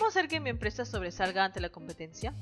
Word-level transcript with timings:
hacer 0.00 0.28
que 0.28 0.40
mi 0.40 0.50
empresa 0.50 0.84
sobresalga 0.84 1.44
ante 1.44 1.60
la 1.60 1.70
competencia? 1.70 2.34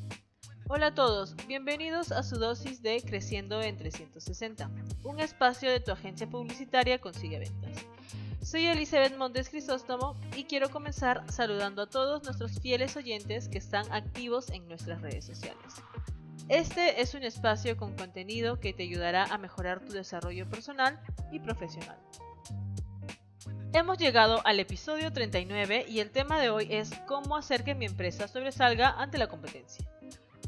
Hola 0.69 0.87
a 0.87 0.95
todos, 0.95 1.37
bienvenidos 1.47 2.11
a 2.11 2.23
su 2.23 2.37
dosis 2.37 2.83
de 2.83 3.03
Creciendo 3.03 3.61
en 3.61 3.77
360, 3.77 4.71
un 5.05 5.21
espacio 5.21 5.71
de 5.71 5.81
tu 5.81 5.93
agencia 5.93 6.29
publicitaria 6.29 6.99
consigue 7.01 7.39
ventas. 7.39 7.85
Soy 8.43 8.67
Elizabeth 8.67 9.17
Montes 9.17 9.51
Crisóstomo 9.51 10.17
y 10.37 10.45
quiero 10.45 10.71
comenzar 10.71 11.25
saludando 11.31 11.83
a 11.83 11.91
todos 11.91 12.25
nuestros 12.25 12.59
fieles 12.61 12.97
oyentes 12.97 13.49
que 13.49 13.59
están 13.59 13.85
activos 13.93 14.51
en 14.51 14.67
nuestras 14.67 15.03
redes 15.03 15.27
sociales. 15.27 15.75
Este 16.49 17.01
es 17.01 17.15
un 17.15 17.23
espacio 17.23 17.77
con 17.77 17.95
contenido 17.95 18.59
que 18.59 18.73
te 18.73 18.83
ayudará 18.85 19.27
a 19.27 19.39
mejorar 19.39 19.79
tu 19.81 19.93
desarrollo 19.93 20.49
personal 20.49 20.99
y 21.31 21.39
profesional. 21.39 21.99
Hemos 23.73 23.99
llegado 23.99 24.45
al 24.45 24.59
episodio 24.59 25.13
39 25.13 25.87
y 25.89 26.01
el 26.01 26.11
tema 26.11 26.41
de 26.41 26.51
hoy 26.51 26.67
es 26.71 26.91
cómo 27.07 27.37
hacer 27.37 27.63
que 27.63 27.77
mi 27.77 27.87
empresa 27.87 28.27
sobresalga 28.27 28.91
ante 29.01 29.17
la 29.17 29.29
competencia. 29.29 29.89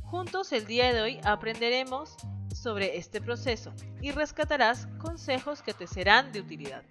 Juntos 0.02 0.50
el 0.50 0.66
día 0.66 0.92
de 0.92 1.02
hoy 1.02 1.20
aprenderemos 1.22 2.16
sobre 2.52 2.98
este 2.98 3.20
proceso 3.20 3.72
y 4.00 4.10
rescatarás 4.10 4.88
consejos 4.98 5.62
que 5.62 5.72
te 5.72 5.86
serán 5.86 6.32
de 6.32 6.40
utilidad. 6.40 6.82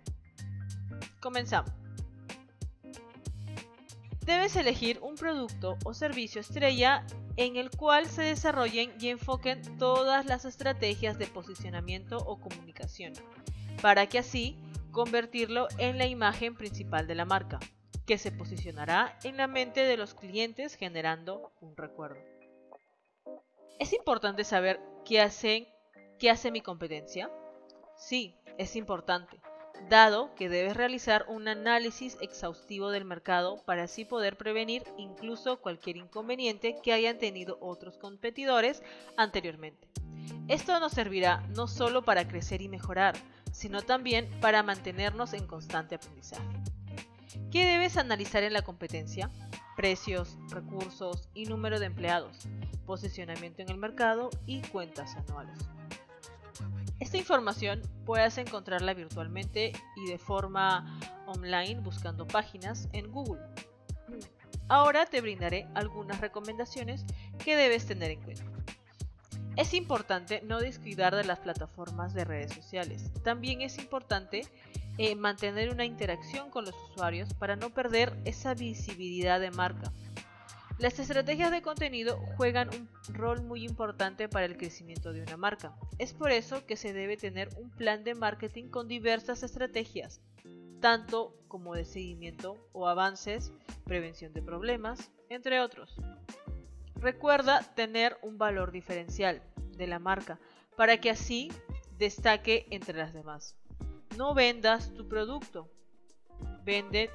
Comenzamos. 1.19 1.73
Debes 4.21 4.55
elegir 4.55 4.99
un 5.01 5.15
producto 5.15 5.77
o 5.83 5.93
servicio 5.93 6.39
estrella 6.39 7.05
en 7.35 7.57
el 7.57 7.71
cual 7.71 8.05
se 8.05 8.21
desarrollen 8.21 8.93
y 9.01 9.09
enfoquen 9.09 9.77
todas 9.77 10.25
las 10.25 10.45
estrategias 10.45 11.19
de 11.19 11.27
posicionamiento 11.27 12.19
o 12.19 12.39
comunicación, 12.39 13.11
para 13.81 14.07
que 14.07 14.19
así 14.19 14.57
convertirlo 14.91 15.67
en 15.77 15.97
la 15.97 16.05
imagen 16.05 16.55
principal 16.55 17.07
de 17.07 17.15
la 17.15 17.25
marca, 17.25 17.59
que 18.05 18.17
se 18.17 18.31
posicionará 18.31 19.17
en 19.23 19.37
la 19.37 19.47
mente 19.47 19.81
de 19.81 19.97
los 19.97 20.13
clientes 20.13 20.75
generando 20.75 21.51
un 21.61 21.75
recuerdo. 21.77 22.19
¿Es 23.79 23.93
importante 23.93 24.43
saber 24.43 24.79
qué, 25.05 25.21
hacen, 25.21 25.67
qué 26.19 26.29
hace 26.29 26.51
mi 26.51 26.61
competencia? 26.61 27.31
Sí, 27.95 28.35
es 28.57 28.75
importante, 28.75 29.39
dado 29.89 30.33
que 30.35 30.49
debes 30.49 30.75
realizar 30.75 31.25
un 31.27 31.47
análisis 31.47 32.17
exhaustivo 32.21 32.89
del 32.89 33.05
mercado 33.05 33.61
para 33.65 33.83
así 33.83 34.05
poder 34.05 34.37
prevenir 34.37 34.83
incluso 34.97 35.59
cualquier 35.59 35.97
inconveniente 35.97 36.77
que 36.81 36.93
hayan 36.93 37.17
tenido 37.17 37.57
otros 37.61 37.97
competidores 37.97 38.81
anteriormente. 39.17 39.87
Esto 40.47 40.79
nos 40.79 40.93
servirá 40.93 41.45
no 41.55 41.67
solo 41.67 42.03
para 42.03 42.27
crecer 42.27 42.61
y 42.61 42.69
mejorar, 42.69 43.15
sino 43.51 43.81
también 43.81 44.29
para 44.39 44.63
mantenernos 44.63 45.33
en 45.33 45.45
constante 45.47 45.95
aprendizaje. 45.95 46.61
¿Qué 47.51 47.65
debes 47.65 47.97
analizar 47.97 48.43
en 48.43 48.53
la 48.53 48.61
competencia? 48.61 49.29
Precios, 49.75 50.37
recursos 50.49 51.29
y 51.33 51.45
número 51.45 51.79
de 51.79 51.87
empleados, 51.87 52.47
posicionamiento 52.85 53.61
en 53.61 53.69
el 53.69 53.77
mercado 53.77 54.29
y 54.45 54.61
cuentas 54.61 55.15
anuales. 55.15 55.57
Esta 57.01 57.17
información 57.17 57.81
puedes 58.05 58.37
encontrarla 58.37 58.93
virtualmente 58.93 59.73
y 59.97 60.07
de 60.07 60.19
forma 60.19 60.99
online 61.25 61.81
buscando 61.81 62.27
páginas 62.27 62.87
en 62.93 63.11
Google. 63.11 63.41
Ahora 64.69 65.07
te 65.07 65.19
brindaré 65.19 65.67
algunas 65.73 66.21
recomendaciones 66.21 67.03
que 67.43 67.55
debes 67.55 67.87
tener 67.87 68.11
en 68.11 68.21
cuenta. 68.21 68.45
Es 69.57 69.73
importante 69.73 70.43
no 70.45 70.59
descuidar 70.59 71.15
de 71.15 71.23
las 71.23 71.39
plataformas 71.39 72.13
de 72.13 72.23
redes 72.23 72.53
sociales. 72.53 73.11
También 73.23 73.61
es 73.61 73.79
importante 73.79 74.43
eh, 74.99 75.15
mantener 75.15 75.71
una 75.71 75.85
interacción 75.85 76.51
con 76.51 76.65
los 76.65 76.75
usuarios 76.91 77.33
para 77.33 77.55
no 77.55 77.71
perder 77.71 78.15
esa 78.25 78.53
visibilidad 78.53 79.39
de 79.39 79.49
marca. 79.49 79.91
Las 80.81 80.97
estrategias 80.97 81.51
de 81.51 81.61
contenido 81.61 82.17
juegan 82.37 82.69
un 82.69 82.89
rol 83.13 83.43
muy 83.43 83.63
importante 83.63 84.27
para 84.27 84.47
el 84.47 84.57
crecimiento 84.57 85.13
de 85.13 85.21
una 85.21 85.37
marca. 85.37 85.75
Es 85.99 86.11
por 86.11 86.31
eso 86.31 86.65
que 86.65 86.75
se 86.75 86.91
debe 86.91 87.17
tener 87.17 87.49
un 87.57 87.69
plan 87.69 88.03
de 88.03 88.15
marketing 88.15 88.69
con 88.69 88.87
diversas 88.87 89.43
estrategias, 89.43 90.21
tanto 90.79 91.35
como 91.47 91.75
de 91.75 91.85
seguimiento 91.85 92.57
o 92.73 92.87
avances, 92.87 93.53
prevención 93.85 94.33
de 94.33 94.41
problemas, 94.41 95.11
entre 95.29 95.59
otros. 95.59 95.95
Recuerda 96.95 97.61
tener 97.75 98.17
un 98.23 98.39
valor 98.39 98.71
diferencial 98.71 99.43
de 99.77 99.85
la 99.85 99.99
marca 99.99 100.39
para 100.75 100.97
que 100.97 101.11
así 101.11 101.51
destaque 101.99 102.65
entre 102.71 102.97
las 102.97 103.13
demás. 103.13 103.55
No 104.17 104.33
vendas 104.33 104.91
tu 104.95 105.07
producto, 105.07 105.69
vende 106.63 107.11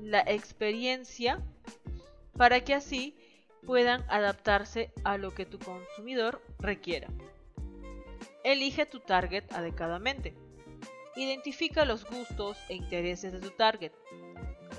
la 0.00 0.20
experiencia 0.20 1.42
para 2.36 2.60
que 2.60 2.74
así 2.74 3.16
puedan 3.64 4.04
adaptarse 4.08 4.92
a 5.04 5.18
lo 5.18 5.34
que 5.34 5.46
tu 5.46 5.58
consumidor 5.58 6.42
requiera. 6.58 7.08
Elige 8.44 8.86
tu 8.86 9.00
target 9.00 9.44
adecuadamente. 9.52 10.36
Identifica 11.16 11.84
los 11.84 12.04
gustos 12.04 12.56
e 12.68 12.74
intereses 12.74 13.32
de 13.32 13.40
tu 13.40 13.50
target. 13.50 13.92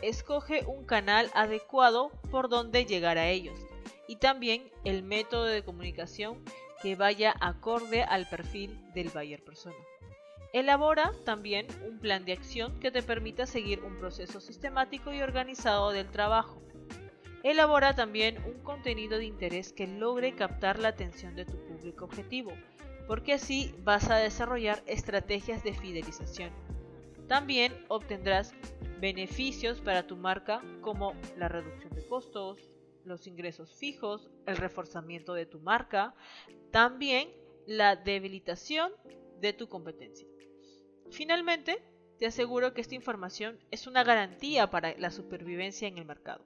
Escoge 0.02 0.64
un 0.66 0.86
canal 0.86 1.30
adecuado 1.34 2.12
por 2.32 2.48
donde 2.48 2.86
llegar 2.86 3.18
a 3.18 3.28
ellos 3.30 3.60
y 4.08 4.18
también 4.18 4.72
el 4.86 5.04
método 5.04 5.46
de 5.46 5.64
comunicación 5.64 6.44
que 6.82 6.96
vaya 6.96 7.36
acorde 7.42 8.04
al 8.04 8.28
perfil 8.30 8.80
del 8.94 9.10
buyer 9.10 9.44
persona. 9.44 9.76
Elabora 10.54 11.12
también 11.26 11.68
un 11.86 12.00
plan 12.00 12.24
de 12.24 12.34
acción 12.34 12.80
que 12.80 12.92
te 12.92 13.04
permita 13.04 13.46
seguir 13.46 13.82
un 13.84 13.98
proceso 13.98 14.40
sistemático 14.40 15.14
y 15.14 15.22
organizado 15.22 15.92
del 15.92 16.10
trabajo. 16.10 16.62
Elabora 17.44 17.96
también 17.96 18.38
un 18.46 18.62
contenido 18.64 19.18
de 19.18 19.26
interés 19.26 19.72
que 19.72 19.88
logre 19.88 20.36
captar 20.36 20.80
la 20.80 20.90
atención 20.90 21.36
de 21.36 21.46
tu 21.46 21.58
público 21.66 22.06
objetivo, 22.06 22.52
porque 23.08 23.34
así 23.34 23.74
vas 23.84 24.10
a 24.10 24.18
desarrollar 24.18 24.84
estrategias 24.86 25.64
de 25.64 25.74
fidelización. 25.74 26.52
También 27.28 27.74
obtendrás 27.90 28.54
beneficios 29.00 29.82
para 29.82 30.08
tu 30.08 30.18
marca 30.18 30.62
como 30.82 31.14
la 31.38 31.48
reducción 31.48 31.94
de 31.94 32.06
costos, 32.08 32.72
los 33.06 33.28
ingresos 33.28 33.74
fijos, 33.76 34.30
el 34.46 34.58
reforzamiento 34.58 35.34
de 35.34 35.46
tu 35.46 35.60
marca, 35.60 36.16
también 36.72 37.30
la 37.66 37.96
debilitación 37.96 38.92
de 39.40 39.54
tu 39.54 39.68
competencia. 39.68 40.28
Finalmente, 41.12 41.82
te 42.18 42.26
aseguro 42.26 42.74
que 42.74 42.82
esta 42.82 42.96
información 42.96 43.60
es 43.72 43.88
una 43.88 44.04
garantía 44.04 44.70
para 44.70 44.98
la 44.98 45.12
supervivencia 45.12 45.88
en 45.88 45.98
el 45.98 46.06
mercado. 46.06 46.46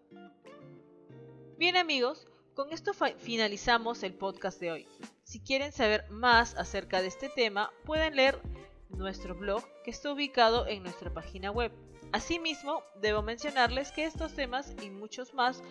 Bien 1.62 1.78
amigos, 1.78 2.26
con 2.56 2.74
esto 2.74 2.92
finalizamos 3.20 4.02
el 4.02 4.16
podcast 4.16 4.60
de 4.60 4.72
hoy. 4.72 4.88
Si 5.24 5.40
quieren 5.40 5.72
saber 5.72 6.10
más 6.10 6.56
acerca 6.56 7.04
de 7.04 7.08
este 7.08 7.30
tema, 7.30 7.72
pueden 7.86 8.16
leer 8.16 8.42
nuestro 8.90 9.36
blog 9.36 9.64
que 9.84 9.92
está 9.92 10.12
ubicado 10.12 10.66
en 10.66 10.82
nuestra 10.82 11.14
página 11.14 11.52
web 11.52 11.72
Asimismo, 12.14 12.82
debo 13.00 13.22
mencionarles 13.22 13.92
que 13.92 14.06
estos 14.06 14.34
temas 14.34 14.74
y 14.82 14.90
muchos 14.90 15.36
más 15.36 15.62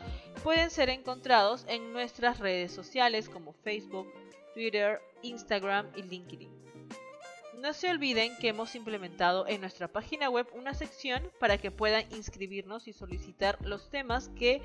pueden 0.45 0.71
ser 0.71 0.91
encontrados 0.91 1.65
en 1.67 1.93
nuestras 1.93 2.39
redes 2.39 2.71
sociales 2.71 3.29
como 3.29 3.53
Facebook, 3.53 4.07
Twitter, 4.55 5.01
Instagram 5.23 5.91
y 5.97 6.03
LinkedIn. 6.03 6.61
No 7.59 7.75
se 7.75 7.91
olviden 7.91 8.35
que 8.39 8.49
hemos 8.49 8.77
implementado 8.77 9.47
en 9.49 9.61
nuestra 9.61 9.89
página 9.89 10.31
web 10.31 10.47
una 10.55 10.73
sección 10.73 11.31
para 11.41 11.59
que 11.59 11.73
puedan 11.73 12.11
inscribirnos 12.13 12.87
y 12.87 12.93
solicitar 12.93 13.59
los 13.61 13.91
temas 13.91 14.31
que 14.31 14.63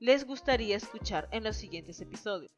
les 0.00 0.26
gustaría 0.26 0.76
escuchar 0.76 1.28
en 1.30 1.44
los 1.44 1.56
siguientes 1.56 2.00
episodios. 2.00 2.50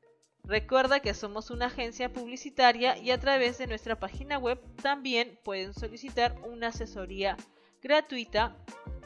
Recuerda 0.44 1.00
que 1.00 1.12
somos 1.12 1.50
una 1.50 1.66
agencia 1.66 2.12
publicitaria 2.12 2.96
y 2.98 3.10
a 3.10 3.18
través 3.18 3.58
de 3.58 3.66
nuestra 3.66 3.98
página 3.98 4.38
web 4.38 4.60
también 4.80 5.38
pueden 5.44 5.74
solicitar 5.74 6.36
una 6.48 6.68
asesoría 6.68 7.36
gratuita 7.82 8.56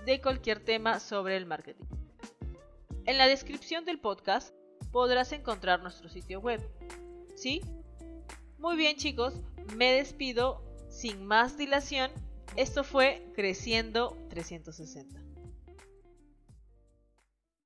de 0.04 0.20
cualquier 0.20 0.60
tema 0.60 1.00
sobre 1.00 1.36
el 1.36 1.46
marketing. 1.46 1.84
En 3.06 3.18
la 3.18 3.26
descripción 3.26 3.84
del 3.84 4.00
podcast 4.00 4.54
podrás 4.92 5.32
encontrar 5.32 5.82
nuestro 5.82 6.08
sitio 6.08 6.40
web. 6.40 6.60
¿Sí? 7.34 7.62
Muy 8.58 8.76
bien 8.76 8.96
chicos, 8.96 9.34
me 9.76 9.92
despido 9.92 10.62
sin 10.88 11.24
más 11.26 11.56
dilación. 11.56 12.10
Esto 12.56 12.84
fue 12.84 13.30
Creciendo 13.34 14.16
360. 14.30 15.25